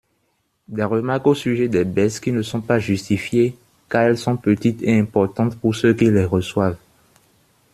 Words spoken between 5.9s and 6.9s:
qui les reçoivent.